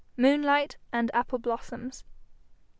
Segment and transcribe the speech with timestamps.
[0.17, 2.05] MOONLIGHT AND APPLE BLOSSOMS.